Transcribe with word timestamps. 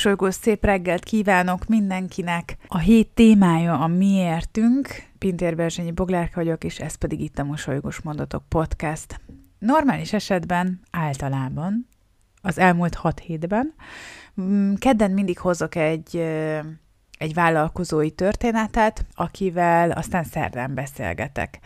Mosolygós 0.00 0.34
szép 0.34 0.64
reggelt 0.64 1.04
kívánok 1.04 1.66
mindenkinek! 1.66 2.56
A 2.68 2.78
hét 2.78 3.08
témája 3.08 3.78
a 3.78 3.86
miértünk. 3.86 4.88
Pintér 5.18 5.56
Berzsényi 5.56 5.90
Boglárka 5.90 6.40
vagyok, 6.40 6.64
és 6.64 6.78
ez 6.78 6.94
pedig 6.94 7.20
itt 7.20 7.38
a 7.38 7.44
Mosolygós 7.44 8.00
Mondatok 8.00 8.42
Podcast. 8.48 9.20
Normális 9.58 10.12
esetben, 10.12 10.80
általában, 10.90 11.86
az 12.42 12.58
elmúlt 12.58 12.94
hat 12.94 13.18
hétben, 13.18 13.74
mm, 14.40 14.74
kedden 14.74 15.10
mindig 15.10 15.38
hozok 15.38 15.74
egy, 15.74 16.16
egy 17.18 17.34
vállalkozói 17.34 18.10
történetet, 18.10 19.04
akivel 19.14 19.90
aztán 19.90 20.24
szerdán 20.24 20.74
beszélgetek. 20.74 21.58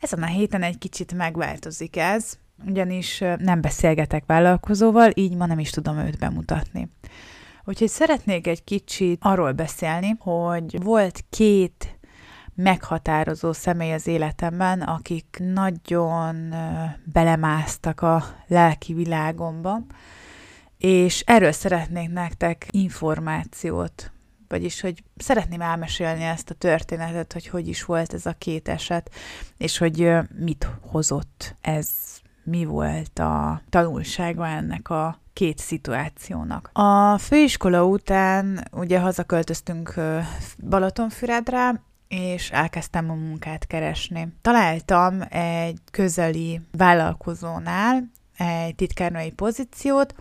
Ezen 0.00 0.22
a 0.22 0.26
héten 0.26 0.62
egy 0.62 0.78
kicsit 0.78 1.14
megváltozik 1.14 1.96
ez, 1.96 2.38
ugyanis 2.66 3.18
nem 3.38 3.60
beszélgetek 3.60 4.24
vállalkozóval, 4.26 5.10
így 5.14 5.36
ma 5.36 5.46
nem 5.46 5.58
is 5.58 5.70
tudom 5.70 5.98
őt 5.98 6.18
bemutatni. 6.18 6.88
Úgyhogy 7.64 7.88
szeretnék 7.88 8.46
egy 8.46 8.64
kicsit 8.64 9.18
arról 9.22 9.52
beszélni, 9.52 10.16
hogy 10.18 10.82
volt 10.82 11.24
két 11.30 11.98
meghatározó 12.54 13.52
személy 13.52 13.92
az 13.92 14.06
életemben, 14.06 14.80
akik 14.80 15.36
nagyon 15.38 16.54
belemásztak 17.04 18.00
a 18.00 18.24
lelki 18.46 18.94
világomba, 18.94 19.78
és 20.78 21.20
erről 21.20 21.52
szeretnék 21.52 22.10
nektek 22.10 22.66
információt, 22.70 24.12
vagyis, 24.48 24.80
hogy 24.80 25.02
szeretném 25.16 25.60
elmesélni 25.60 26.22
ezt 26.22 26.50
a 26.50 26.54
történetet, 26.54 27.32
hogy 27.32 27.46
hogy 27.46 27.68
is 27.68 27.84
volt 27.84 28.12
ez 28.12 28.26
a 28.26 28.34
két 28.38 28.68
eset, 28.68 29.10
és 29.56 29.78
hogy 29.78 30.12
mit 30.38 30.68
hozott 30.80 31.56
ez, 31.60 31.88
mi 32.44 32.64
volt 32.64 33.18
a 33.18 33.62
tanulsága 33.68 34.46
ennek 34.46 34.90
a 34.90 35.22
két 35.34 35.58
szituációnak. 35.58 36.70
A 36.72 37.18
főiskola 37.18 37.84
után 37.84 38.68
ugye 38.72 39.00
hazaköltöztünk 39.00 39.94
Balatonfüredre, 40.68 41.82
és 42.08 42.50
elkezdtem 42.50 43.10
a 43.10 43.14
munkát 43.14 43.66
keresni. 43.66 44.28
Találtam 44.42 45.20
egy 45.28 45.78
közeli 45.90 46.60
vállalkozónál 46.72 48.10
egy 48.36 48.74
titkárnői 48.74 49.30
pozíciót, 49.30 50.14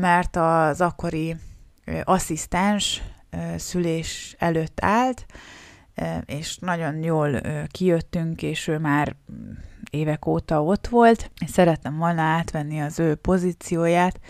mert 0.00 0.36
az 0.36 0.80
akkori 0.80 1.36
asszisztens 2.04 3.02
szülés 3.56 4.36
előtt 4.38 4.78
állt, 4.84 5.26
és 6.26 6.58
nagyon 6.58 7.02
jól 7.02 7.40
kijöttünk, 7.70 8.42
és 8.42 8.68
ő 8.68 8.78
már 8.78 9.16
évek 9.90 10.26
óta 10.26 10.64
ott 10.64 10.86
volt, 10.86 11.30
és 11.44 11.50
szerettem 11.50 11.96
volna 11.96 12.22
átvenni 12.22 12.80
az 12.80 12.98
ő 12.98 13.14
pozícióját, 13.14 14.20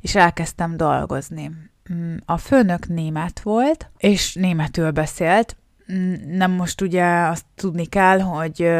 és 0.00 0.14
elkezdtem 0.14 0.76
dolgozni. 0.76 1.50
Mm, 1.92 2.16
a 2.24 2.36
főnök 2.36 2.88
német 2.88 3.40
volt, 3.40 3.90
és 3.98 4.34
németül 4.34 4.90
beszélt. 4.90 5.56
Mm, 5.92 6.14
nem 6.36 6.50
most 6.50 6.80
ugye 6.80 7.04
azt 7.04 7.44
tudni 7.54 7.86
kell, 7.86 8.20
hogy 8.20 8.70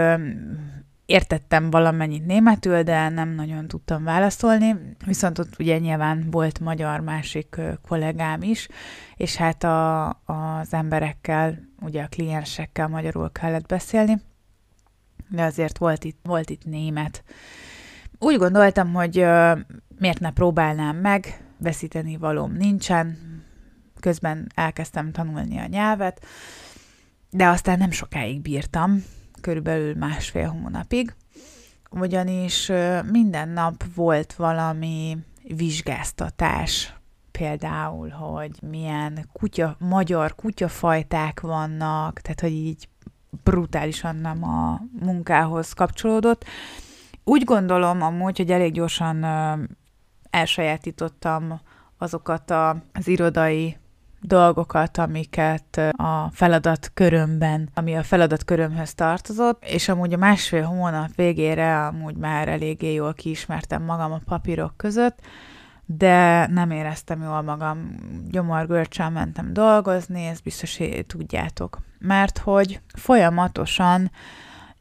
értettem 1.11 1.71
valamennyit 1.71 2.27
németül, 2.27 2.83
de 2.83 3.09
nem 3.09 3.29
nagyon 3.29 3.69
tudtam 3.69 4.05
válaszolni, 4.05 4.77
viszont 5.07 5.39
ott 5.39 5.59
ugye 5.59 5.79
nyilván 5.79 6.31
volt 6.31 6.61
magyar 6.61 7.01
másik 7.01 7.61
kollégám 7.89 8.43
is, 8.43 8.69
és 9.17 9.37
hát 9.37 9.65
a, 9.65 10.09
az 10.09 10.73
emberekkel, 10.73 11.59
ugye 11.81 12.03
a 12.03 12.09
kliensekkel 12.09 12.89
magyarul 12.89 13.33
kellett 13.33 13.67
beszélni, 13.67 14.21
de 15.29 15.43
azért 15.43 15.79
volt 15.79 16.05
itt, 16.05 16.19
volt 16.23 16.51
itt 16.51 16.65
német. 16.65 17.25
Úgy 18.19 18.37
gondoltam, 18.37 18.93
hogy 18.93 19.15
miért 19.99 20.21
ne 20.21 20.33
próbálnám 20.33 20.97
meg, 20.97 21.45
veszíteni 21.59 22.17
valóm 22.17 22.53
nincsen, 22.53 23.19
közben 24.01 24.47
elkezdtem 24.55 25.13
tanulni 25.13 25.59
a 25.59 25.67
nyelvet, 25.67 26.25
de 27.31 27.47
aztán 27.47 27.79
nem 27.79 27.91
sokáig 27.91 28.41
bírtam, 28.41 29.05
körülbelül 29.41 29.95
másfél 29.95 30.49
hónapig, 30.49 31.15
ugyanis 31.91 32.73
minden 33.11 33.49
nap 33.49 33.85
volt 33.95 34.35
valami 34.35 35.19
vizsgáztatás, 35.57 36.95
például, 37.31 38.09
hogy 38.09 38.51
milyen 38.63 39.29
kutya, 39.33 39.77
magyar 39.79 40.35
kutyafajták 40.35 41.41
vannak, 41.41 42.21
tehát 42.21 42.41
hogy 42.41 42.53
így 42.53 42.89
brutálisan 43.45 44.17
nem 44.17 44.45
a 44.45 44.81
munkához 45.01 45.73
kapcsolódott. 45.73 46.45
Úgy 47.25 47.45
gondolom 47.45 48.03
amúgy, 48.03 48.37
hogy 48.37 48.51
elég 48.51 48.73
gyorsan 48.73 49.27
elsajátítottam 50.31 51.61
azokat 51.99 52.51
az 52.93 53.09
irodai 53.09 53.77
dolgokat, 54.21 54.99
amiket 54.99 55.81
a 55.93 56.31
feladat 56.33 56.91
körömben, 56.95 57.69
ami 57.75 57.97
a 57.97 58.03
feladat 58.03 58.45
körömhöz 58.45 58.95
tartozott, 58.95 59.65
és 59.65 59.89
amúgy 59.89 60.13
a 60.13 60.17
másfél 60.17 60.63
hónap 60.63 61.15
végére 61.15 61.87
amúgy 61.87 62.17
már 62.17 62.49
eléggé 62.49 62.93
jól 62.93 63.15
kiismertem 63.15 63.83
magam 63.83 64.13
a 64.13 64.21
papírok 64.25 64.77
között, 64.77 65.19
de 65.87 66.47
nem 66.47 66.71
éreztem 66.71 67.23
jól 67.23 67.43
magam, 67.43 67.95
gyomorgörcsön 68.31 69.13
mentem 69.13 69.53
dolgozni, 69.53 70.27
ezt 70.27 70.43
biztos, 70.43 70.79
tudjátok. 71.07 71.79
Mert 71.99 72.39
hogy 72.39 72.81
folyamatosan 72.95 74.11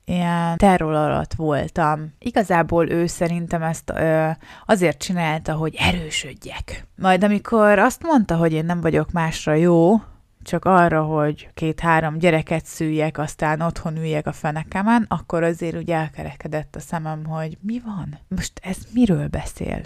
ilyen 0.09 0.57
terror 0.57 0.93
alatt 0.93 1.33
voltam. 1.33 2.13
Igazából 2.19 2.89
ő 2.89 3.07
szerintem 3.07 3.61
ezt 3.61 3.89
ö, 3.89 4.29
azért 4.65 4.97
csinálta, 4.97 5.53
hogy 5.53 5.75
erősödjek. 5.79 6.87
Majd 6.95 7.23
amikor 7.23 7.79
azt 7.79 8.03
mondta, 8.03 8.35
hogy 8.35 8.53
én 8.53 8.65
nem 8.65 8.81
vagyok 8.81 9.11
másra 9.11 9.53
jó, 9.53 10.01
csak 10.43 10.65
arra, 10.65 11.03
hogy 11.03 11.49
két-három 11.53 12.17
gyereket 12.17 12.65
szüljek, 12.65 13.17
aztán 13.17 13.61
otthon 13.61 13.97
üljek 13.97 14.27
a 14.27 14.31
fenekemen, 14.31 15.05
akkor 15.07 15.43
azért 15.43 15.75
úgy 15.75 15.91
elkerekedett 15.91 16.75
a 16.75 16.79
szemem, 16.79 17.25
hogy 17.25 17.57
mi 17.61 17.81
van? 17.85 18.19
Most 18.27 18.59
ez 18.61 18.77
miről 18.93 19.27
beszél? 19.27 19.81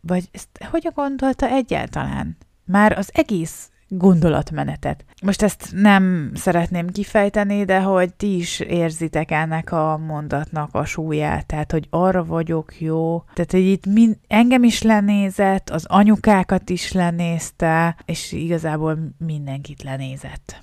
Vagy 0.00 0.28
ezt 0.32 0.48
hogyan 0.70 0.92
gondolta 0.94 1.46
egyáltalán? 1.46 2.36
Már 2.64 2.98
az 2.98 3.10
egész 3.12 3.70
gondolatmenetet. 3.88 5.04
Most 5.22 5.42
ezt 5.42 5.68
nem 5.72 6.30
szeretném 6.34 6.88
kifejteni, 6.90 7.64
de 7.64 7.80
hogy 7.80 8.14
ti 8.14 8.36
is 8.36 8.60
érzitek 8.60 9.30
ennek 9.30 9.72
a 9.72 9.98
mondatnak 10.06 10.68
a 10.72 10.84
súlyát, 10.84 11.46
tehát 11.46 11.72
hogy 11.72 11.86
arra 11.90 12.24
vagyok 12.24 12.80
jó, 12.80 13.24
tehát 13.34 13.50
hogy 13.50 13.66
itt 13.66 13.86
mind, 13.86 14.16
engem 14.28 14.64
is 14.64 14.82
lenézett, 14.82 15.70
az 15.70 15.84
anyukákat 15.88 16.70
is 16.70 16.92
lenézte, 16.92 17.96
és 18.04 18.32
igazából 18.32 18.98
mindenkit 19.18 19.82
lenézett. 19.82 20.62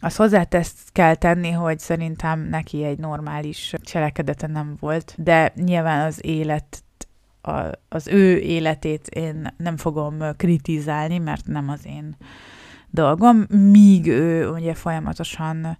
Az 0.00 0.16
hozzátesz 0.16 0.72
kell 0.92 1.14
tenni, 1.14 1.50
hogy 1.50 1.78
szerintem 1.78 2.40
neki 2.40 2.84
egy 2.84 2.98
normális 2.98 3.74
cselekedete 3.82 4.46
nem 4.46 4.76
volt, 4.80 5.14
de 5.16 5.52
nyilván 5.56 6.06
az 6.06 6.18
élet 6.24 6.82
a, 7.42 7.52
az 7.88 8.06
ő 8.06 8.38
életét 8.38 9.06
én 9.06 9.54
nem 9.56 9.76
fogom 9.76 10.16
kritizálni, 10.36 11.18
mert 11.18 11.46
nem 11.46 11.68
az 11.68 11.86
én 11.86 12.16
dolgom, 12.90 13.46
míg 13.48 14.06
ő 14.06 14.48
ugye 14.48 14.74
folyamatosan 14.74 15.78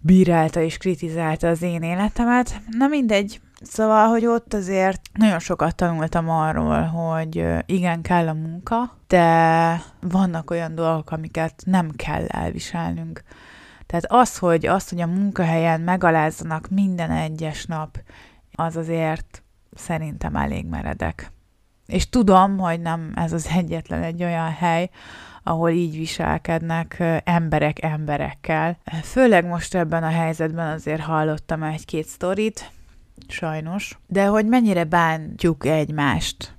bírálta 0.00 0.60
és 0.60 0.76
kritizálta 0.76 1.48
az 1.48 1.62
én 1.62 1.82
életemet. 1.82 2.60
Na 2.78 2.86
mindegy, 2.86 3.40
Szóval, 3.62 4.08
hogy 4.08 4.26
ott 4.26 4.54
azért 4.54 5.00
nagyon 5.14 5.38
sokat 5.38 5.74
tanultam 5.74 6.28
arról, 6.28 6.82
hogy 6.82 7.44
igen, 7.66 8.02
kell 8.02 8.28
a 8.28 8.32
munka, 8.32 8.96
de 9.06 9.82
vannak 10.00 10.50
olyan 10.50 10.74
dolgok, 10.74 11.10
amiket 11.10 11.62
nem 11.66 11.90
kell 11.90 12.26
elviselnünk. 12.26 13.22
Tehát 13.86 14.04
az, 14.08 14.38
hogy, 14.38 14.66
az, 14.66 14.88
hogy 14.88 15.00
a 15.00 15.06
munkahelyen 15.06 15.80
megalázzanak 15.80 16.68
minden 16.68 17.10
egyes 17.10 17.66
nap, 17.66 17.98
az 18.52 18.76
azért 18.76 19.42
szerintem 19.78 20.36
elég 20.36 20.66
meredek. 20.66 21.32
És 21.86 22.08
tudom, 22.08 22.58
hogy 22.58 22.80
nem 22.80 23.12
ez 23.14 23.32
az 23.32 23.48
egyetlen 23.56 24.02
egy 24.02 24.22
olyan 24.22 24.52
hely, 24.52 24.90
ahol 25.42 25.70
így 25.70 25.96
viselkednek 25.96 27.02
emberek 27.24 27.82
emberekkel. 27.82 28.78
Főleg 29.02 29.46
most 29.46 29.74
ebben 29.74 30.02
a 30.02 30.10
helyzetben 30.10 30.72
azért 30.72 31.00
hallottam 31.00 31.62
egy-két 31.62 32.06
sztorit, 32.06 32.70
sajnos, 33.28 33.98
de 34.06 34.26
hogy 34.26 34.46
mennyire 34.46 34.84
bántjuk 34.84 35.66
egymást, 35.66 36.56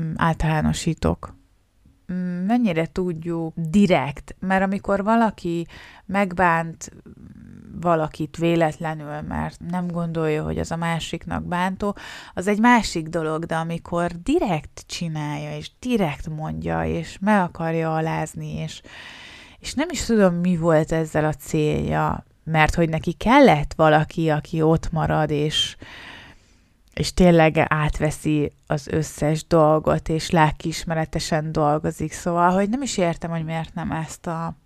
mm, 0.00 0.12
általánosítok, 0.16 1.36
mm, 2.12 2.46
mennyire 2.46 2.86
tudjuk 2.92 3.54
direkt, 3.56 4.36
mert 4.40 4.62
amikor 4.62 5.04
valaki 5.04 5.66
megbánt 6.06 6.92
valakit 7.80 8.36
véletlenül, 8.36 9.20
mert 9.20 9.60
nem 9.70 9.86
gondolja, 9.86 10.44
hogy 10.44 10.58
az 10.58 10.70
a 10.70 10.76
másiknak 10.76 11.44
bántó, 11.44 11.96
az 12.34 12.46
egy 12.46 12.58
másik 12.58 13.08
dolog, 13.08 13.44
de 13.44 13.56
amikor 13.56 14.10
direkt 14.22 14.84
csinálja, 14.86 15.56
és 15.56 15.70
direkt 15.78 16.28
mondja, 16.28 16.84
és 16.84 17.16
meg 17.20 17.42
akarja 17.42 17.94
alázni, 17.94 18.54
és, 18.56 18.80
és 19.58 19.74
nem 19.74 19.88
is 19.90 20.04
tudom, 20.04 20.34
mi 20.34 20.56
volt 20.56 20.92
ezzel 20.92 21.24
a 21.24 21.32
célja, 21.32 22.24
mert 22.44 22.74
hogy 22.74 22.88
neki 22.88 23.12
kellett 23.12 23.72
valaki, 23.76 24.30
aki 24.30 24.62
ott 24.62 24.92
marad, 24.92 25.30
és, 25.30 25.76
és 26.94 27.14
tényleg 27.14 27.64
átveszi 27.68 28.52
az 28.66 28.86
összes 28.86 29.46
dolgot, 29.46 30.08
és 30.08 30.30
lelkiismeretesen 30.30 31.52
dolgozik, 31.52 32.12
szóval, 32.12 32.50
hogy 32.50 32.68
nem 32.68 32.82
is 32.82 32.96
értem, 32.96 33.30
hogy 33.30 33.44
miért 33.44 33.74
nem 33.74 33.92
ezt 33.92 34.26
a 34.26 34.56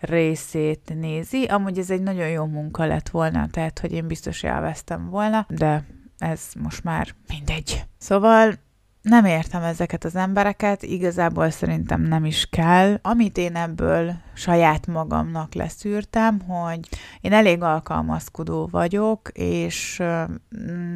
részét 0.00 0.92
nézi. 0.94 1.44
Amúgy 1.44 1.78
ez 1.78 1.90
egy 1.90 2.02
nagyon 2.02 2.28
jó 2.28 2.44
munka 2.44 2.86
lett 2.86 3.08
volna, 3.08 3.46
tehát, 3.50 3.78
hogy 3.78 3.92
én 3.92 4.06
biztos 4.06 4.42
élveztem 4.42 5.10
volna, 5.10 5.46
de 5.48 5.84
ez 6.18 6.40
most 6.60 6.84
már 6.84 7.14
mindegy. 7.28 7.84
Szóval 7.98 8.54
nem 9.02 9.24
értem 9.24 9.62
ezeket 9.62 10.04
az 10.04 10.16
embereket, 10.16 10.82
igazából 10.82 11.50
szerintem 11.50 12.02
nem 12.02 12.24
is 12.24 12.46
kell. 12.50 12.98
Amit 13.02 13.38
én 13.38 13.56
ebből 13.56 14.12
saját 14.34 14.86
magamnak 14.86 15.54
leszűrtem, 15.54 16.40
hogy 16.40 16.80
én 17.20 17.32
elég 17.32 17.62
alkalmazkodó 17.62 18.68
vagyok, 18.70 19.30
és 19.32 20.02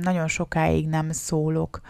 nagyon 0.03 0.29
sokáig 0.29 0.89
nem 0.89 1.11
szólok 1.11 1.81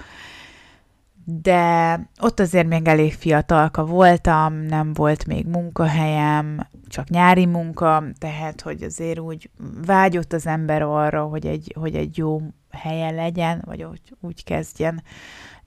de 1.25 2.01
ott 2.21 2.41
azért 2.41 2.67
még 2.67 2.87
elég 2.89 3.15
fiatalka 3.15 3.85
voltam, 3.85 4.55
nem 4.55 4.93
volt 4.93 5.27
még 5.27 5.47
munkahelyem, 5.47 6.69
csak 6.87 7.09
nyári 7.09 7.47
munka, 7.47 8.05
tehát 8.19 8.61
hogy 8.61 8.83
azért 8.83 9.19
úgy 9.19 9.51
vágyott 9.87 10.33
az 10.33 10.47
ember 10.47 10.83
arra, 10.83 11.25
hogy 11.25 11.47
egy, 11.47 11.75
hogy 11.79 11.95
egy 11.95 12.17
jó 12.17 12.41
helye 12.71 13.11
legyen, 13.11 13.63
vagy 13.65 13.83
úgy, 13.83 14.17
úgy 14.21 14.45
kezdjen, 14.45 15.03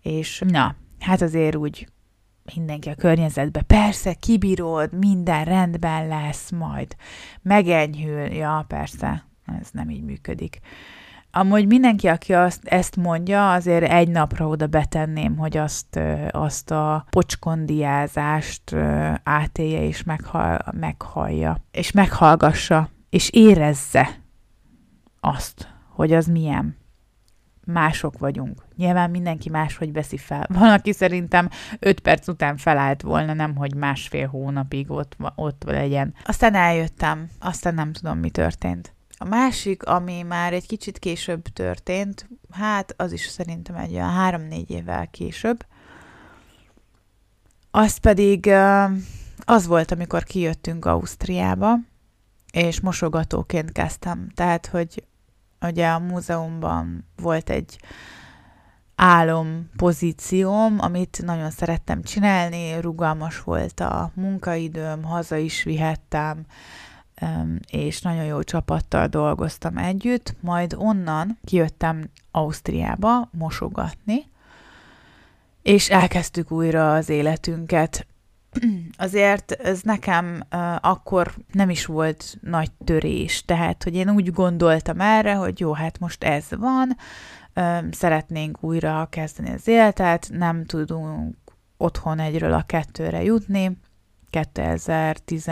és 0.01 0.43
na, 0.47 0.75
hát 0.99 1.21
azért 1.21 1.55
úgy 1.55 1.87
mindenki 2.55 2.89
a 2.89 2.95
környezetbe, 2.95 3.61
persze, 3.61 4.13
kibírod, 4.13 4.93
minden 4.97 5.45
rendben 5.45 6.07
lesz, 6.07 6.51
majd 6.51 6.95
megenyhül, 7.41 8.19
ja, 8.19 8.65
persze, 8.67 9.25
ez 9.61 9.69
nem 9.71 9.89
így 9.89 10.03
működik. 10.03 10.59
Amúgy 11.37 11.67
mindenki, 11.67 12.07
aki 12.07 12.33
azt, 12.33 12.65
ezt 12.65 12.95
mondja, 12.95 13.53
azért 13.53 13.91
egy 13.91 14.07
napra 14.07 14.47
oda 14.47 14.67
betenném, 14.67 15.37
hogy 15.37 15.57
azt, 15.57 15.99
azt 16.31 16.71
a 16.71 17.05
pocskondiázást 17.09 18.75
átélje 19.23 19.83
és 19.83 20.03
meghal, 20.03 20.59
meghallja, 20.71 21.57
és 21.71 21.91
meghallgassa, 21.91 22.89
és 23.09 23.29
érezze 23.29 24.09
azt, 25.19 25.67
hogy 25.89 26.13
az 26.13 26.25
milyen. 26.25 26.77
Mások 27.65 28.17
vagyunk. 28.17 28.65
Nyilván 28.75 29.09
mindenki 29.09 29.49
máshogy 29.49 29.93
veszi 29.93 30.17
fel. 30.17 30.45
Van, 30.59 30.71
aki 30.71 30.91
szerintem 30.91 31.49
öt 31.79 31.99
perc 31.99 32.27
után 32.27 32.57
felállt 32.57 33.01
volna, 33.01 33.33
nem 33.33 33.55
hogy 33.55 33.75
másfél 33.75 34.27
hónapig 34.27 34.91
ott, 34.91 35.15
ott 35.35 35.63
legyen. 35.63 36.13
Aztán 36.25 36.53
eljöttem, 36.53 37.29
aztán 37.39 37.73
nem 37.73 37.93
tudom, 37.93 38.17
mi 38.17 38.29
történt. 38.29 38.94
A 39.17 39.25
másik, 39.25 39.83
ami 39.83 40.21
már 40.21 40.53
egy 40.53 40.67
kicsit 40.67 40.99
később 40.99 41.43
történt, 41.43 42.29
hát 42.51 42.93
az 42.97 43.11
is 43.11 43.27
szerintem 43.27 43.75
egy 43.75 43.93
olyan 43.93 44.11
három-négy 44.11 44.71
évvel 44.71 45.07
később, 45.07 45.65
az 47.71 47.97
pedig 47.97 48.49
az 49.45 49.67
volt, 49.67 49.91
amikor 49.91 50.23
kijöttünk 50.23 50.85
Ausztriába, 50.85 51.75
és 52.51 52.79
mosogatóként 52.79 53.71
kezdtem. 53.71 54.29
Tehát, 54.35 54.65
hogy 54.65 55.03
ugye 55.61 55.87
a 55.87 55.99
múzeumban 55.99 57.07
volt 57.15 57.49
egy 57.49 57.79
álom 58.95 59.69
pozícióm, 59.77 60.75
amit 60.79 61.21
nagyon 61.25 61.49
szerettem 61.51 62.03
csinálni, 62.03 62.81
rugalmas 62.81 63.43
volt 63.43 63.79
a 63.79 64.11
munkaidőm, 64.13 65.03
haza 65.03 65.35
is 65.35 65.63
vihettem, 65.63 66.45
és 67.69 68.01
nagyon 68.01 68.23
jó 68.23 68.43
csapattal 68.43 69.07
dolgoztam 69.07 69.77
együtt, 69.77 70.35
majd 70.39 70.75
onnan 70.77 71.37
kijöttem 71.43 72.09
Ausztriába 72.31 73.29
mosogatni, 73.31 74.29
és 75.61 75.89
elkezdtük 75.89 76.51
újra 76.51 76.93
az 76.93 77.09
életünket. 77.09 78.07
Azért 78.97 79.51
ez 79.51 79.81
nekem 79.81 80.43
akkor 80.81 81.33
nem 81.51 81.69
is 81.69 81.85
volt 81.85 82.37
nagy 82.41 82.71
törés, 82.83 83.45
tehát, 83.45 83.83
hogy 83.83 83.95
én 83.95 84.09
úgy 84.09 84.31
gondoltam 84.31 85.01
erre, 85.01 85.33
hogy 85.33 85.59
jó, 85.59 85.73
hát 85.73 85.99
most 85.99 86.23
ez 86.23 86.45
van, 86.49 86.97
szeretnénk 87.91 88.63
újra 88.63 89.07
kezdeni 89.09 89.49
az 89.49 89.67
életet, 89.67 90.29
nem 90.31 90.65
tudunk 90.65 91.35
otthon 91.77 92.19
egyről 92.19 92.53
a 92.53 92.63
kettőre 92.63 93.23
jutni, 93.23 93.77
2010 94.29 95.47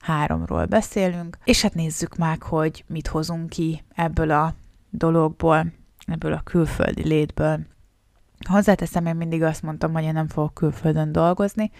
háromról 0.00 0.64
beszélünk, 0.64 1.38
és 1.44 1.62
hát 1.62 1.74
nézzük 1.74 2.16
meg, 2.16 2.42
hogy 2.42 2.84
mit 2.86 3.06
hozunk 3.06 3.48
ki 3.48 3.84
ebből 3.94 4.30
a 4.30 4.54
dologból, 4.90 5.72
ebből 6.06 6.32
a 6.32 6.40
külföldi 6.40 7.02
létből. 7.08 7.60
Hozzáteszem, 8.48 9.06
én 9.06 9.16
mindig 9.16 9.42
azt 9.42 9.62
mondtam, 9.62 9.92
hogy 9.92 10.02
én 10.02 10.12
nem 10.12 10.28
fogok 10.28 10.54
külföldön 10.54 11.12
dolgozni, 11.12 11.70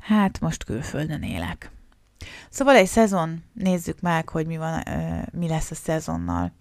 hát 0.00 0.40
most 0.40 0.64
külföldön 0.64 1.22
élek. 1.22 1.70
Szóval 2.50 2.74
egy 2.74 2.86
szezon, 2.86 3.42
nézzük 3.52 4.00
meg, 4.00 4.28
hogy 4.28 4.46
mi, 4.46 4.56
van, 4.56 4.82
mi 5.32 5.48
lesz 5.48 5.70
a 5.70 5.74
szezonnal. 5.74 6.52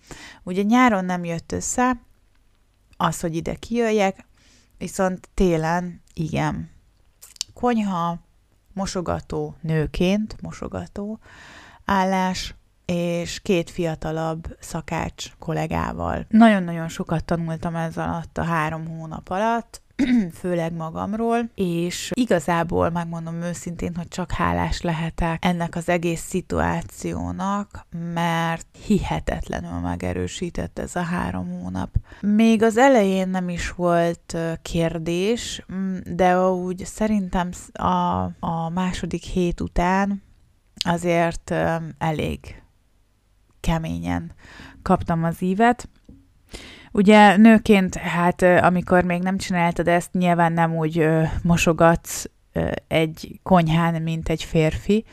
Ugye 0.44 0.62
nyáron 0.62 1.05
nem 1.05 1.23
jött 1.23 1.51
össze 1.51 2.00
az, 2.97 3.19
hogy 3.19 3.35
ide 3.35 3.55
kijöjjek, 3.55 4.25
viszont 4.77 5.29
télen 5.33 6.01
igen. 6.13 6.69
Konyha, 7.53 8.19
mosogató 8.74 9.56
nőként, 9.62 10.42
mosogató 10.42 11.19
állás, 11.86 12.54
és 12.86 13.39
két 13.39 13.69
fiatalabb 13.69 14.57
szakács 14.60 15.31
kollégával. 15.39 16.25
Nagyon-nagyon 16.30 16.88
sokat 16.88 17.25
tanultam 17.25 17.75
ez 17.75 17.98
alatt 17.98 18.38
a 18.38 18.44
három 18.44 18.88
hónap 18.88 19.30
alatt, 19.30 19.81
főleg 20.40 20.74
magamról, 20.74 21.50
és 21.56 22.12
igazából 22.13 22.90
megmondom 22.90 23.42
őszintén, 23.42 23.96
hogy 23.96 24.07
csak 24.07 24.31
hálás 24.31 24.81
lehetek 24.81 25.46
ennek 25.46 25.75
az 25.75 25.90
egész 25.90 26.22
szituációnak, 26.22 27.86
mert 28.13 28.68
hihetetlenül 28.86 29.80
megerősített 29.80 30.80
ez 30.80 30.96
a 30.96 31.01
három 31.01 31.60
hónap. 31.62 31.90
Még 32.22 32.63
az 32.63 32.78
elején 32.78 33.30
nem 33.30 33.50
is 33.50 33.72
volt 33.72 34.38
kérdés, 34.62 35.66
de 36.13 36.40
úgy 36.50 36.86
szerintem 36.86 37.50
a, 37.74 38.24
a 38.39 38.70
második 38.74 39.24
hét 39.24 39.62
után 39.62 40.24
azért 40.86 41.53
elég 41.98 42.62
keményen 43.60 44.32
kaptam 44.82 45.24
az 45.24 45.41
ívet, 45.41 45.89
Ugye 46.91 47.38
nőként, 47.38 47.96
hát 47.96 48.41
amikor 48.41 49.03
még 49.03 49.22
nem 49.22 49.38
csináltad 49.38 49.88
ezt, 49.88 50.13
nyilván 50.13 50.53
nem 50.53 50.75
úgy 50.75 51.00
ö, 51.00 51.24
mosogatsz 51.43 52.25
ö, 52.53 52.72
egy 52.88 53.39
konyhán, 53.43 54.01
mint 54.01 54.29
egy 54.29 54.43
férfi. 54.43 55.05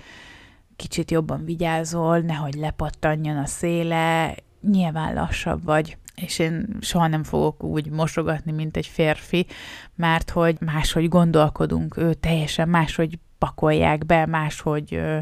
Kicsit 0.76 1.10
jobban 1.10 1.44
vigyázol, 1.44 2.18
nehogy 2.18 2.54
lepattanjon 2.54 3.36
a 3.36 3.46
széle, 3.46 4.34
nyilván 4.60 5.14
lassabb 5.14 5.64
vagy 5.64 5.96
és 6.16 6.38
én 6.38 6.76
soha 6.80 7.06
nem 7.06 7.22
fogok 7.22 7.62
úgy 7.62 7.90
mosogatni, 7.90 8.52
mint 8.52 8.76
egy 8.76 8.86
férfi, 8.86 9.46
mert 9.94 10.30
hogy 10.30 10.56
máshogy 10.60 11.08
gondolkodunk, 11.08 11.96
ő 11.96 12.14
teljesen 12.14 12.68
máshogy 12.68 13.18
pakolják 13.38 14.06
be, 14.06 14.26
máshogy 14.26 14.94
ö, 14.94 15.18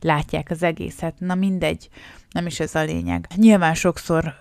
látják 0.00 0.50
az 0.50 0.62
egészet. 0.62 1.14
Na 1.18 1.34
mindegy, 1.34 1.88
nem 2.36 2.46
is 2.46 2.60
ez 2.60 2.74
a 2.74 2.82
lényeg. 2.82 3.26
Nyilván 3.36 3.74
sokszor 3.74 4.34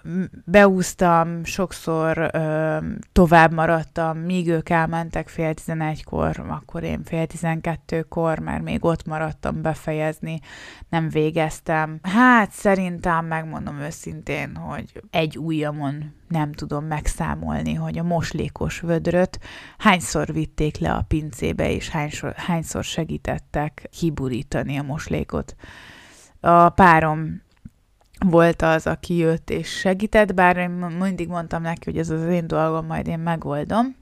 beúztam, 0.45 1.43
sokszor 1.43 2.29
ö, 2.33 2.77
tovább 3.11 3.53
maradtam, 3.53 4.17
míg 4.17 4.47
ők 4.47 4.69
elmentek 4.69 5.27
fél 5.27 5.53
tizenegykor, 5.53 6.45
akkor 6.49 6.83
én 6.83 7.03
fél 7.03 7.27
tizenkettőkor, 7.27 8.39
mert 8.39 8.63
még 8.63 8.85
ott 8.85 9.05
maradtam 9.05 9.61
befejezni, 9.61 10.39
nem 10.89 11.09
végeztem. 11.09 11.99
Hát 12.01 12.51
szerintem 12.51 13.25
megmondom 13.25 13.79
őszintén, 13.79 14.55
hogy 14.55 15.01
egy 15.09 15.37
ujjamon 15.37 16.13
nem 16.27 16.51
tudom 16.51 16.85
megszámolni, 16.85 17.73
hogy 17.73 17.97
a 17.97 18.03
moslékos 18.03 18.79
vödröt 18.79 19.39
hányszor 19.77 20.33
vitték 20.33 20.77
le 20.77 20.91
a 20.91 21.05
pincébe, 21.07 21.71
és 21.71 21.89
hányszor, 21.89 22.33
hányszor 22.35 22.83
segítettek 22.83 23.89
kiburítani 23.91 24.77
a 24.77 24.83
moslékot. 24.83 25.55
A 26.39 26.69
párom 26.69 27.43
volt 28.19 28.61
az, 28.61 28.87
aki 28.87 29.15
jött 29.15 29.49
és 29.49 29.69
segített, 29.69 30.33
bár 30.33 30.57
én 30.57 30.69
mindig 30.69 31.27
mondtam 31.27 31.61
neki, 31.61 31.81
hogy 31.83 31.97
ez 31.97 32.09
az 32.09 32.23
én 32.23 32.47
dolgom, 32.47 32.85
majd 32.85 33.07
én 33.07 33.19
megoldom. 33.19 33.95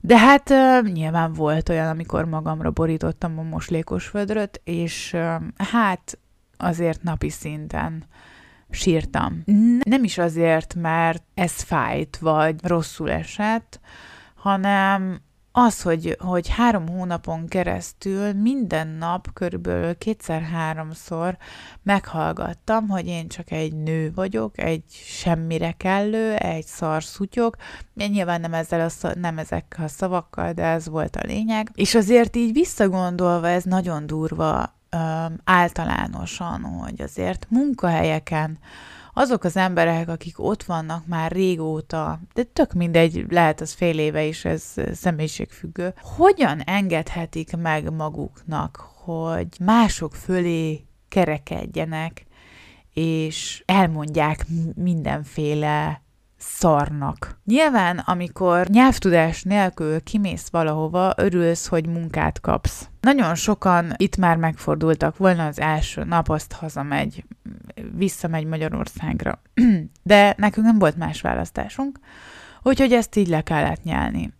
De 0.00 0.18
hát 0.18 0.48
nyilván 0.82 1.32
volt 1.32 1.68
olyan, 1.68 1.88
amikor 1.88 2.24
magamra 2.24 2.70
borítottam 2.70 3.38
a 3.38 3.42
moslékos 3.42 4.10
vödröt, 4.10 4.60
és 4.64 5.16
hát 5.56 6.18
azért 6.56 7.02
napi 7.02 7.30
szinten 7.30 8.04
sírtam. 8.70 9.42
Nem 9.84 10.04
is 10.04 10.18
azért, 10.18 10.74
mert 10.74 11.22
ez 11.34 11.52
fájt, 11.52 12.16
vagy 12.16 12.54
rosszul 12.62 13.10
esett, 13.10 13.80
hanem 14.34 15.20
az, 15.60 15.82
hogy, 15.82 16.16
hogy 16.18 16.48
három 16.48 16.88
hónapon 16.88 17.46
keresztül 17.46 18.32
minden 18.32 18.88
nap 18.88 19.32
körülbelül 19.32 19.98
kétszer-háromszor 19.98 21.36
meghallgattam, 21.82 22.88
hogy 22.88 23.06
én 23.06 23.28
csak 23.28 23.50
egy 23.50 23.74
nő 23.74 24.12
vagyok, 24.14 24.58
egy 24.58 24.82
semmire 24.90 25.72
kellő, 25.72 26.34
egy 26.34 26.64
szarszutyok, 26.66 27.56
nyilván 27.94 28.40
nem, 28.40 28.54
ezzel 28.54 28.90
a, 29.02 29.08
nem 29.18 29.38
ezekkel 29.38 29.84
a 29.84 29.88
szavakkal, 29.88 30.52
de 30.52 30.64
ez 30.64 30.88
volt 30.88 31.16
a 31.16 31.26
lényeg. 31.26 31.70
És 31.74 31.94
azért 31.94 32.36
így 32.36 32.52
visszagondolva 32.52 33.48
ez 33.48 33.64
nagyon 33.64 34.06
durva 34.06 34.78
általánosan, 35.44 36.62
hogy 36.62 37.02
azért 37.02 37.46
munkahelyeken 37.50 38.58
azok 39.12 39.44
az 39.44 39.56
emberek, 39.56 40.08
akik 40.08 40.38
ott 40.38 40.62
vannak 40.62 41.06
már 41.06 41.30
régóta, 41.30 42.20
de 42.34 42.42
tök 42.42 42.72
mindegy, 42.72 43.24
lehet 43.28 43.60
az 43.60 43.72
fél 43.72 43.98
éve 43.98 44.24
is, 44.24 44.44
ez 44.44 44.74
személyiségfüggő, 44.92 45.94
hogyan 46.00 46.60
engedhetik 46.60 47.56
meg 47.56 47.92
maguknak, 47.92 48.76
hogy 49.04 49.48
mások 49.60 50.14
fölé 50.14 50.84
kerekedjenek, 51.08 52.26
és 52.94 53.62
elmondják 53.66 54.46
mindenféle 54.74 56.02
szarnak. 56.40 57.40
Nyilván, 57.44 57.98
amikor 57.98 58.66
nyelvtudás 58.66 59.42
nélkül 59.42 60.02
kimész 60.02 60.48
valahova, 60.50 61.12
örülsz, 61.16 61.66
hogy 61.66 61.86
munkát 61.86 62.40
kapsz. 62.40 62.88
Nagyon 63.00 63.34
sokan 63.34 63.92
itt 63.96 64.16
már 64.16 64.36
megfordultak 64.36 65.16
volna 65.16 65.46
az 65.46 65.60
első 65.60 66.04
nap, 66.04 66.28
azt 66.28 66.52
hazamegy, 66.52 67.24
visszamegy 68.00 68.44
Magyarországra. 68.44 69.42
De 70.02 70.34
nekünk 70.36 70.66
nem 70.66 70.78
volt 70.78 70.96
más 70.96 71.20
választásunk, 71.20 71.98
úgyhogy 72.62 72.92
ezt 72.92 73.16
így 73.16 73.28
le 73.28 73.42
kellett 73.42 73.82
nyelni. 73.82 74.32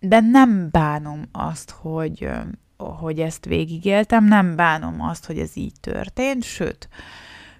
De 0.00 0.20
nem 0.20 0.68
bánom 0.70 1.22
azt, 1.32 1.70
hogy, 1.70 2.30
hogy 2.76 3.20
ezt 3.20 3.44
végigéltem, 3.44 4.24
nem 4.24 4.56
bánom 4.56 5.00
azt, 5.00 5.26
hogy 5.26 5.38
ez 5.38 5.50
így 5.56 5.74
történt, 5.80 6.42
sőt, 6.44 6.88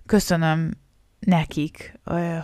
köszönöm 0.06 0.70
nekik, 1.18 2.00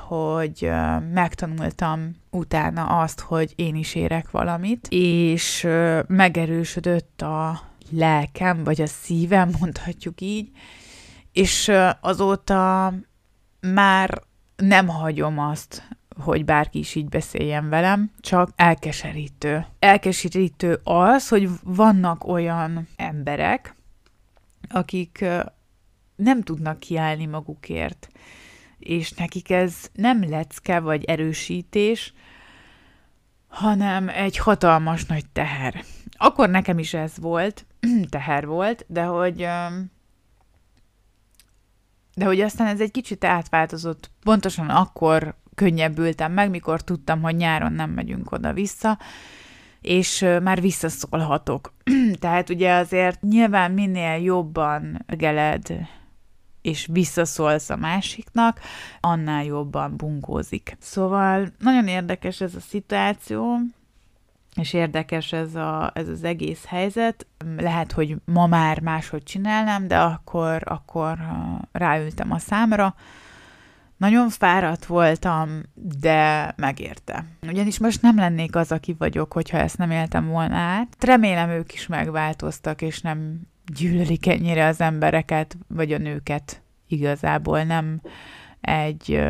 hogy 0.09 0.71
megtanultam 1.13 2.17
utána 2.31 2.85
azt, 2.85 3.21
hogy 3.21 3.53
én 3.57 3.75
is 3.75 3.95
érek 3.95 4.31
valamit, 4.31 4.87
és 4.91 5.67
megerősödött 6.07 7.23
a 7.23 7.61
lelkem, 7.91 8.65
vagy 8.65 8.81
a 8.81 8.87
szívem, 8.87 9.51
mondhatjuk 9.61 10.21
így, 10.21 10.51
és 11.33 11.73
azóta 12.01 12.93
már 13.61 14.23
nem 14.57 14.89
hagyom 14.89 15.39
azt, 15.39 15.89
hogy 16.17 16.45
bárki 16.45 16.79
is 16.79 16.95
így 16.95 17.09
beszéljen 17.09 17.69
velem, 17.69 18.11
csak 18.21 18.51
elkeserítő. 18.57 19.67
Elkeserítő 19.79 20.81
az, 20.85 21.29
hogy 21.29 21.49
vannak 21.63 22.27
olyan 22.27 22.89
emberek, 22.97 23.75
akik 24.69 25.25
nem 26.17 26.43
tudnak 26.43 26.79
kiállni 26.79 27.27
magukért, 27.27 28.09
és 28.79 29.13
nekik 29.13 29.51
ez 29.51 29.75
nem 29.93 30.29
lecke 30.29 30.81
vagy 30.81 31.05
erősítés, 31.05 32.13
hanem 33.49 34.09
egy 34.09 34.37
hatalmas 34.37 35.05
nagy 35.05 35.25
teher. 35.33 35.85
Akkor 36.17 36.49
nekem 36.49 36.79
is 36.79 36.95
ez 36.95 37.19
volt, 37.19 37.67
teher 38.11 38.47
volt, 38.47 38.85
de 38.89 39.03
hogy 39.03 39.49
de 42.15 42.25
hogy 42.25 42.41
aztán 42.41 42.67
ez 42.67 42.81
egy 42.81 42.91
kicsit 42.91 43.25
átváltozott, 43.25 44.11
pontosan 44.25 44.69
akkor 44.69 45.35
könnyebbültem 45.55 46.33
meg, 46.33 46.51
mikor 46.51 46.83
tudtam, 46.83 47.23
hogy 47.23 47.37
nyáron 47.37 47.73
nem 47.73 47.91
megyünk 47.91 48.33
oda-vissza, 48.33 48.99
és 49.81 50.27
már 50.43 50.61
visszaszólhatok. 50.61 51.75
Tehát 52.21 52.51
ugye 52.51 52.75
azért 52.75 53.23
nyilván 53.23 53.71
minél 53.71 54.17
jobban 54.23 55.05
geled 55.07 55.89
és 56.63 56.89
visszaszólsz 56.93 57.71
a 57.71 57.77
másiknak, 57.77 58.61
annál 59.01 59.45
jobban 59.45 59.97
bunkózik. 59.97 60.77
Szóval 60.81 61.49
nagyon 61.59 61.87
érdekes 61.87 62.41
ez 62.41 62.55
a 62.55 62.61
szituáció, 62.61 63.59
és 64.57 64.73
érdekes 64.73 65.33
ez, 65.33 65.55
a, 65.55 65.91
ez 65.95 66.09
az 66.09 66.25
egész 66.25 66.65
helyzet. 66.67 67.27
Lehet, 67.57 67.93
hogy 67.93 68.17
ma 68.25 68.47
már 68.47 68.81
máshogy 68.81 69.23
csinálnám, 69.23 69.89
de 69.89 69.99
akkor, 69.99 70.63
akkor 70.65 71.19
ráültem 71.73 72.33
a 72.33 72.39
számra. 72.39 72.95
Nagyon 73.97 74.29
fáradt 74.29 74.87
voltam, 74.87 75.63
de 75.75 76.53
megérte. 76.57 77.25
Ugyanis 77.43 77.79
most 77.79 78.03
nem 78.03 78.17
lennék 78.17 78.57
az, 78.57 78.73
aki 78.73 78.95
vagyok, 78.99 79.33
hogyha 79.33 79.59
ezt 79.59 79.79
nem 79.79 79.91
éltem 79.91 80.29
volna 80.29 80.57
át. 80.57 80.97
Remélem 81.01 81.49
ők 81.49 81.73
is 81.73 81.87
megváltoztak, 81.87 82.83
és 82.83 83.01
nem 83.01 83.41
gyűlölik 83.75 84.27
ennyire 84.27 84.67
az 84.67 84.81
embereket, 84.81 85.57
vagy 85.69 85.93
a 85.93 85.99
nőket 85.99 86.63
igazából 86.87 87.63
nem 87.63 88.01
egy, 88.61 89.21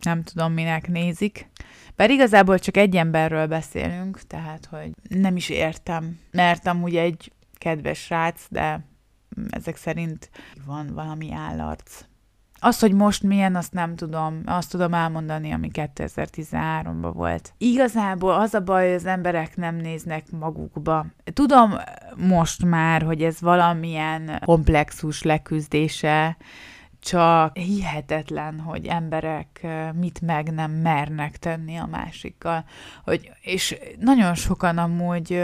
nem 0.00 0.22
tudom 0.22 0.52
minek 0.52 0.88
nézik. 0.88 1.50
Bár 1.98 2.10
igazából 2.10 2.58
csak 2.58 2.76
egy 2.76 2.96
emberről 2.96 3.46
beszélünk, 3.46 4.20
tehát, 4.20 4.66
hogy 4.70 4.90
nem 5.08 5.36
is 5.36 5.48
értem, 5.48 6.18
mert 6.30 6.66
amúgy 6.66 6.96
egy 6.96 7.32
kedves 7.52 7.98
srác, 7.98 8.44
de 8.48 8.84
ezek 9.50 9.76
szerint 9.76 10.30
van 10.66 10.86
valami 10.94 11.32
állarc. 11.32 12.04
Az, 12.60 12.78
hogy 12.78 12.92
most 12.92 13.22
milyen, 13.22 13.56
azt 13.56 13.72
nem 13.72 13.96
tudom. 13.96 14.42
Azt 14.46 14.70
tudom 14.70 14.94
elmondani, 14.94 15.52
ami 15.52 15.70
2013-ban 15.72 17.10
volt. 17.12 17.54
Igazából 17.58 18.32
az 18.32 18.54
a 18.54 18.60
baj, 18.60 18.86
hogy 18.86 18.94
az 18.94 19.06
emberek 19.06 19.56
nem 19.56 19.76
néznek 19.76 20.30
magukba. 20.30 21.06
Tudom 21.32 21.74
most 22.16 22.64
már, 22.64 23.02
hogy 23.02 23.22
ez 23.22 23.40
valamilyen 23.40 24.42
komplexus 24.44 25.22
leküzdése, 25.22 26.36
csak 27.00 27.56
hihetetlen, 27.56 28.60
hogy 28.60 28.86
emberek 28.86 29.66
mit 29.94 30.20
meg 30.20 30.52
nem 30.52 30.70
mernek 30.70 31.36
tenni 31.36 31.76
a 31.76 31.86
másikkal. 31.86 32.64
Hogy, 33.04 33.30
és 33.40 33.78
nagyon 33.98 34.34
sokan 34.34 34.78
amúgy 34.78 35.42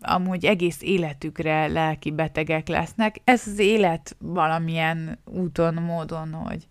amúgy 0.00 0.44
egész 0.44 0.82
életükre 0.82 1.66
lelki 1.66 2.10
betegek 2.10 2.68
lesznek. 2.68 3.20
Ez 3.24 3.46
az 3.46 3.58
élet 3.58 4.16
valamilyen 4.18 5.18
úton, 5.24 5.74
módon, 5.74 6.32
hogy 6.32 6.66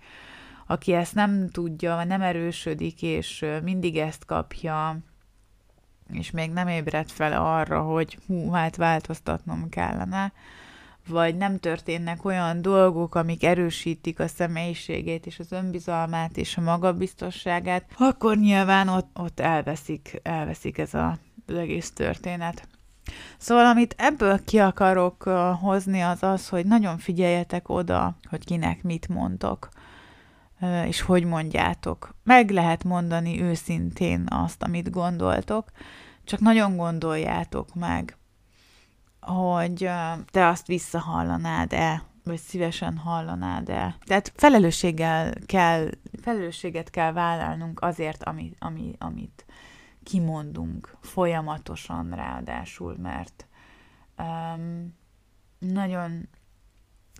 aki 0.68 0.94
ezt 0.94 1.16
nem 1.16 1.50
tudja, 1.50 2.04
nem 2.04 2.22
erősödik, 2.22 3.02
és 3.02 3.46
mindig 3.64 3.98
ezt 3.98 4.26
kapja, 4.26 4.98
és 6.12 6.32
még 6.32 6.52
nem 6.52 6.68
ébred 6.68 7.10
fel 7.10 7.34
arra, 7.34 7.82
hogy 7.82 8.20
hú, 8.28 8.52
hát 8.52 8.76
változtatnom 8.76 9.70
kellene, 9.70 10.34
vagy 11.10 11.38
nem 11.38 11.60
történnek 11.60 12.26
olyan 12.26 12.62
dolgok, 12.62 13.16
amik 13.16 13.44
erősítik 13.44 14.20
a 14.20 14.28
személyiségét 14.28 15.26
és 15.26 15.40
az 15.40 15.52
önbizalmát 15.52 16.38
és 16.38 16.58
a 16.58 16.62
magabiztosságát, 16.62 17.86
akkor 17.98 18.38
nyilván 18.38 18.88
ott, 18.88 19.10
ott 19.20 19.40
elveszik, 19.40 20.20
elveszik 20.24 20.78
ez 20.78 20.94
a, 20.94 21.18
az 21.48 21.56
egész 21.56 21.92
történet. 21.92 22.68
Szóval 23.38 23.66
amit 23.66 23.96
ebből 23.98 24.44
ki 24.44 24.60
akarok 24.60 25.24
hozni, 25.62 26.02
az 26.02 26.24
az, 26.24 26.50
hogy 26.50 26.66
nagyon 26.66 26.98
figyeljetek 26.98 27.70
oda, 27.70 28.16
hogy 28.30 28.46
kinek 28.46 28.84
mit 28.84 29.08
mondtok, 29.08 29.70
és 30.86 31.02
hogy 31.02 31.24
mondjátok. 31.24 32.16
Meg 32.24 32.50
lehet 32.50 32.84
mondani 32.84 33.42
őszintén 33.42 34.26
azt, 34.30 34.64
amit 34.64 34.92
gondoltok, 34.92 35.72
csak 36.24 36.40
nagyon 36.40 36.76
gondoljátok 36.76 37.76
meg, 37.76 38.18
hogy 39.22 39.90
te 40.32 40.48
azt 40.48 40.68
visszahallanád-e, 40.68 42.04
vagy 42.24 42.40
szívesen 42.40 42.98
hallanád-e. 42.98 43.96
Tehát 44.06 44.32
felelősséggel 44.36 45.34
kell, 45.46 45.90
felelősséget 46.22 46.90
kell 46.90 47.12
vállalnunk 47.12 47.82
azért, 47.82 48.24
ami, 48.24 48.54
ami, 48.60 48.96
amit 48.98 49.46
kimondunk 50.04 50.98
folyamatosan 51.02 52.10
ráadásul, 52.16 52.96
mert 52.98 53.48
um, 54.18 54.98
nagyon 55.60 56.30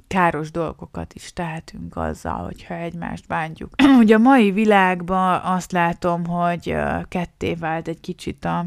káros 0.08 0.52
dolgokat 0.52 1.14
is 1.14 1.34
tehetünk 1.34 1.96
azzal, 1.96 2.44
hogyha 2.44 2.74
egymást 2.74 3.28
bántjuk. 3.28 3.74
Ugye 4.02 4.16
a 4.16 4.20
mai 4.20 4.52
világban 4.52 5.42
azt 5.42 5.72
látom, 5.72 6.26
hogy 6.26 6.76
ketté 7.08 7.54
vált 7.54 7.88
egy 7.88 8.00
kicsit 8.00 8.46
a 8.46 8.66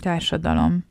társadalom 0.00 0.84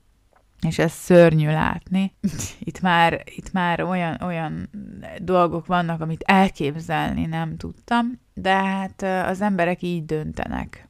és 0.62 0.80
ez 0.80 0.92
szörnyű 0.92 1.48
látni. 1.48 2.14
Itt 2.60 2.82
már, 2.82 3.24
itt 3.26 3.52
már 3.52 3.82
olyan, 3.82 4.22
olyan 4.22 4.70
dolgok 5.18 5.66
vannak, 5.66 6.02
amit 6.02 6.24
elképzelni 6.26 7.26
nem 7.26 7.58
tudtam, 7.58 8.20
de 8.34 8.54
hát 8.54 9.02
az 9.02 9.42
emberek 9.42 9.82
így 9.82 10.06
döntenek, 10.06 10.90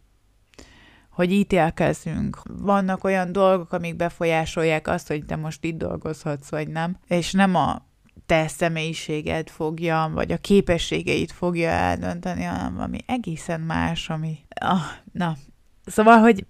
hogy 1.10 1.32
ítélkezünk. 1.32 2.42
Vannak 2.44 3.04
olyan 3.04 3.32
dolgok, 3.32 3.74
amik 3.74 3.96
befolyásolják 3.96 4.88
azt, 4.88 5.08
hogy 5.08 5.26
te 5.26 5.36
most 5.36 5.64
itt 5.64 5.78
dolgozhatsz, 5.78 6.50
vagy 6.50 6.68
nem, 6.68 6.98
és 7.08 7.32
nem 7.32 7.56
a 7.56 7.86
te 8.26 8.48
személyiséged 8.48 9.50
fogja, 9.50 10.12
vagy 10.14 10.32
a 10.32 10.38
képességeit 10.38 11.32
fogja 11.32 11.70
eldönteni, 11.70 12.44
hanem 12.44 12.74
valami 12.76 12.98
egészen 13.06 13.62
más, 13.62 14.10
ami... 14.10 14.38
Ah, 14.62 14.82
na, 15.12 15.38
szóval, 15.86 16.18
hogy 16.20 16.46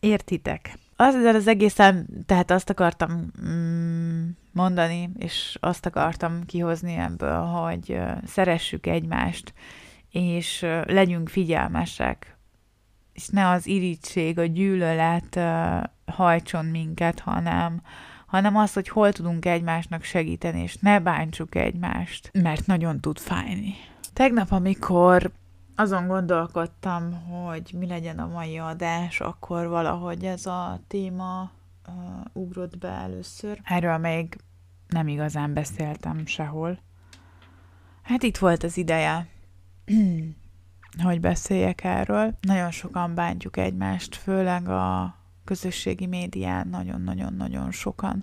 értitek, 0.00 0.78
Azzal 1.04 1.34
az 1.34 1.46
egészen, 1.46 2.06
tehát 2.26 2.50
azt 2.50 2.70
akartam 2.70 3.30
mm, 3.46 4.28
mondani, 4.52 5.10
és 5.18 5.56
azt 5.60 5.86
akartam 5.86 6.44
kihozni 6.46 6.94
ebből, 6.96 7.40
hogy 7.40 7.98
szeressük 8.26 8.86
egymást, 8.86 9.52
és 10.10 10.66
legyünk 10.86 11.28
figyelmesek, 11.28 12.36
és 13.12 13.28
ne 13.28 13.48
az 13.48 13.66
irítség, 13.66 14.38
a 14.38 14.44
gyűlölet 14.44 15.40
hajtson 16.06 16.64
minket, 16.64 17.20
hanem, 17.20 17.82
hanem 18.26 18.56
az, 18.56 18.72
hogy 18.72 18.88
hol 18.88 19.12
tudunk 19.12 19.46
egymásnak 19.46 20.02
segíteni, 20.02 20.62
és 20.62 20.76
ne 20.76 21.00
bántsuk 21.00 21.54
egymást, 21.54 22.30
mert 22.42 22.66
nagyon 22.66 23.00
tud 23.00 23.18
fájni. 23.18 23.74
Tegnap, 24.12 24.50
amikor 24.50 25.30
azon 25.76 26.06
gondolkodtam, 26.06 27.12
hogy 27.12 27.74
mi 27.78 27.86
legyen 27.86 28.18
a 28.18 28.26
mai 28.26 28.58
adás, 28.58 29.20
akkor 29.20 29.66
valahogy 29.66 30.24
ez 30.24 30.46
a 30.46 30.80
téma 30.86 31.50
uh, 31.88 31.94
ugrott 32.32 32.78
be 32.78 32.88
először. 32.88 33.60
Erről 33.64 33.98
még 33.98 34.36
nem 34.88 35.08
igazán 35.08 35.52
beszéltem 35.52 36.26
sehol. 36.26 36.78
Hát 38.02 38.22
itt 38.22 38.36
volt 38.36 38.62
az 38.62 38.76
ideje, 38.76 39.28
hogy 41.04 41.20
beszéljek 41.20 41.84
erről. 41.84 42.38
Nagyon 42.40 42.70
sokan 42.70 43.14
bántjuk 43.14 43.56
egymást, 43.56 44.16
főleg 44.16 44.68
a 44.68 45.14
közösségi 45.44 46.06
médián 46.06 46.68
nagyon-nagyon-nagyon 46.68 47.70
sokan. 47.70 48.22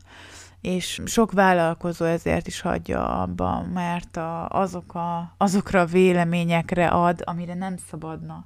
És 0.61 1.01
sok 1.05 1.31
vállalkozó 1.31 2.05
ezért 2.05 2.47
is 2.47 2.61
hagyja 2.61 3.21
abba, 3.21 3.65
mert 3.73 4.17
a, 4.17 4.49
azok 4.49 4.93
a, 4.95 5.33
azokra 5.37 5.81
a 5.81 5.85
véleményekre 5.85 6.87
ad, 6.87 7.21
amire 7.25 7.53
nem 7.53 7.77
szabadna. 7.77 8.45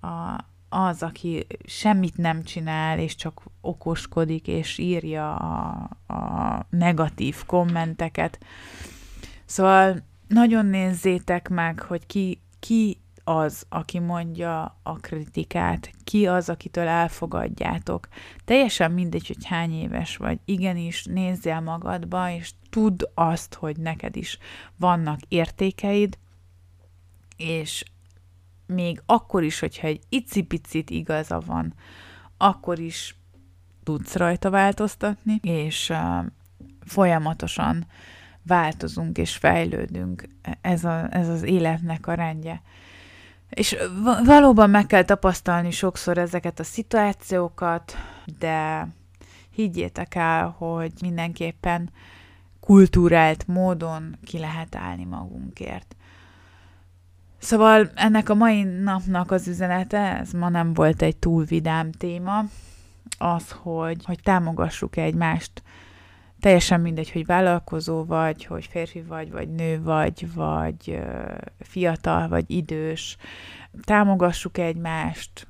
A, 0.00 0.44
az, 0.68 1.02
aki 1.02 1.46
semmit 1.64 2.16
nem 2.16 2.42
csinál, 2.42 2.98
és 2.98 3.14
csak 3.14 3.42
okoskodik, 3.60 4.46
és 4.46 4.78
írja 4.78 5.34
a, 5.36 5.88
a 6.06 6.66
negatív 6.70 7.44
kommenteket. 7.46 8.38
Szóval 9.44 10.02
nagyon 10.28 10.66
nézzétek 10.66 11.48
meg, 11.48 11.80
hogy 11.80 12.06
ki, 12.06 12.40
ki 12.58 13.00
az, 13.24 13.66
aki 13.68 13.98
mondja 13.98 14.78
a 14.82 14.96
kritikát, 14.96 15.90
ki 16.04 16.26
az, 16.26 16.48
akitől 16.48 16.86
elfogadjátok. 16.86 18.08
Teljesen 18.44 18.90
mindegy, 18.90 19.26
hogy 19.26 19.46
hány 19.46 19.72
éves 19.72 20.16
vagy. 20.16 20.38
Igenis, 20.44 21.04
nézzél 21.04 21.60
magadba, 21.60 22.30
és 22.30 22.52
tudd 22.70 23.02
azt, 23.14 23.54
hogy 23.54 23.76
neked 23.76 24.16
is 24.16 24.38
vannak 24.76 25.20
értékeid, 25.28 26.18
és 27.36 27.84
még 28.66 29.02
akkor 29.06 29.42
is, 29.42 29.58
hogyha 29.58 29.86
egy 29.86 30.00
icipicit 30.08 30.90
igaza 30.90 31.40
van, 31.46 31.74
akkor 32.36 32.78
is 32.78 33.16
tudsz 33.82 34.14
rajta 34.14 34.50
változtatni, 34.50 35.40
és 35.42 35.88
uh, 35.88 36.24
folyamatosan 36.84 37.86
változunk 38.42 39.18
és 39.18 39.36
fejlődünk. 39.36 40.28
Ez, 40.60 40.84
a, 40.84 41.14
ez 41.14 41.28
az 41.28 41.42
életnek 41.42 42.06
a 42.06 42.14
rendje. 42.14 42.62
És 43.54 43.76
valóban 44.24 44.70
meg 44.70 44.86
kell 44.86 45.02
tapasztalni 45.02 45.70
sokszor 45.70 46.18
ezeket 46.18 46.60
a 46.60 46.64
szituációkat, 46.64 47.96
de 48.38 48.88
higgyétek 49.50 50.14
el, 50.14 50.54
hogy 50.58 50.92
mindenképpen 51.00 51.90
kultúrált 52.60 53.46
módon 53.46 54.18
ki 54.24 54.38
lehet 54.38 54.76
állni 54.76 55.04
magunkért. 55.04 55.96
Szóval 57.38 57.90
ennek 57.94 58.28
a 58.28 58.34
mai 58.34 58.62
napnak 58.62 59.30
az 59.30 59.48
üzenete, 59.48 60.18
ez 60.18 60.30
ma 60.30 60.48
nem 60.48 60.74
volt 60.74 61.02
egy 61.02 61.16
túl 61.16 61.44
vidám 61.44 61.92
téma, 61.92 62.44
az, 63.18 63.50
hogy, 63.50 64.04
hogy 64.04 64.20
támogassuk 64.22 64.96
egymást, 64.96 65.62
teljesen 66.42 66.80
mindegy, 66.80 67.12
hogy 67.12 67.26
vállalkozó 67.26 68.04
vagy, 68.04 68.44
hogy 68.44 68.66
férfi 68.66 69.02
vagy, 69.02 69.30
vagy 69.30 69.48
nő 69.48 69.82
vagy, 69.82 70.34
vagy 70.34 71.00
fiatal, 71.58 72.28
vagy 72.28 72.50
idős. 72.50 73.16
Támogassuk 73.82 74.58
egymást, 74.58 75.46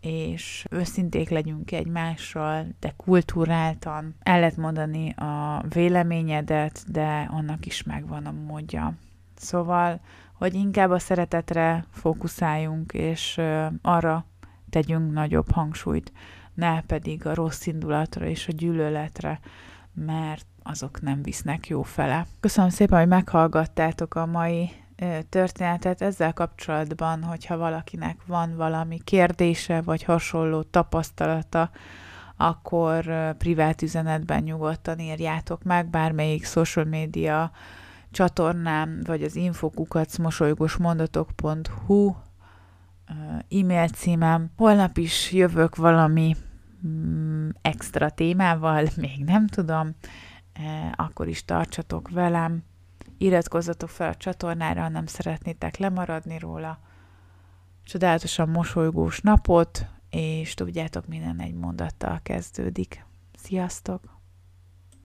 és 0.00 0.66
őszinték 0.70 1.28
legyünk 1.28 1.72
egymással, 1.72 2.66
de 2.80 2.92
kulturáltan. 2.96 4.14
El 4.22 4.38
lehet 4.38 4.56
mondani 4.56 5.10
a 5.10 5.64
véleményedet, 5.68 6.84
de 6.88 7.28
annak 7.30 7.66
is 7.66 7.82
megvan 7.82 8.26
a 8.26 8.32
módja. 8.32 8.94
Szóval, 9.36 10.00
hogy 10.32 10.54
inkább 10.54 10.90
a 10.90 10.98
szeretetre 10.98 11.86
fókuszáljunk, 11.90 12.92
és 12.92 13.40
arra 13.82 14.26
tegyünk 14.70 15.12
nagyobb 15.12 15.50
hangsúlyt, 15.50 16.12
ne 16.54 16.82
pedig 16.82 17.26
a 17.26 17.34
rossz 17.34 17.66
indulatra 17.66 18.26
és 18.26 18.48
a 18.48 18.52
gyűlöletre, 18.52 19.40
mert 19.94 20.46
azok 20.62 21.00
nem 21.00 21.22
visznek 21.22 21.68
jó 21.68 21.82
fele. 21.82 22.26
Köszönöm 22.40 22.70
szépen, 22.70 22.98
hogy 22.98 23.08
meghallgattátok 23.08 24.14
a 24.14 24.26
mai 24.26 24.70
történetet 25.28 26.02
ezzel 26.02 26.32
kapcsolatban, 26.32 27.22
hogyha 27.22 27.56
valakinek 27.56 28.16
van 28.26 28.56
valami 28.56 29.00
kérdése 29.04 29.80
vagy 29.80 30.02
hasonló 30.02 30.62
tapasztalata, 30.62 31.70
akkor 32.36 33.34
privát 33.38 33.82
üzenetben 33.82 34.42
nyugodtan 34.42 34.98
írjátok 34.98 35.62
meg, 35.62 35.90
bármelyik 35.90 36.44
social 36.44 36.84
media 36.84 37.50
csatornám, 38.10 39.00
vagy 39.04 39.22
az 39.22 39.36
infokukacmosolygosmondatok.hu 39.36 42.14
e-mail 43.50 43.88
címem. 43.88 44.50
Holnap 44.56 44.98
is 44.98 45.32
jövök 45.32 45.76
valami 45.76 46.36
extra 47.62 48.10
témával, 48.10 48.88
még 48.96 49.24
nem 49.24 49.46
tudom, 49.46 49.94
e, 50.52 50.94
akkor 50.96 51.28
is 51.28 51.44
tartsatok 51.44 52.10
velem, 52.10 52.64
iratkozzatok 53.18 53.88
fel 53.88 54.08
a 54.08 54.14
csatornára, 54.14 54.82
ha 54.82 54.88
nem 54.88 55.06
szeretnétek 55.06 55.76
lemaradni 55.76 56.38
róla. 56.38 56.78
Csodálatosan 57.84 58.48
mosolygós 58.48 59.20
napot, 59.20 59.86
és 60.10 60.54
tudjátok, 60.54 61.06
minden 61.06 61.40
egy 61.40 61.54
mondattal 61.54 62.20
kezdődik. 62.22 63.04
Sziasztok! 63.34 64.13